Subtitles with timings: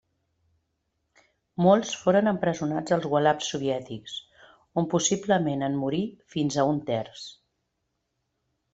[1.65, 4.17] Molts foren empresonats als gulags soviètics,
[4.83, 6.03] on possiblement en morí
[6.37, 7.31] fins a un terç.